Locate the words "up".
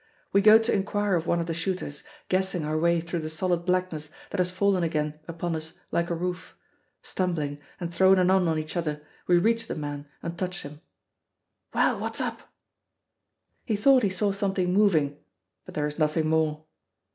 12.19-12.41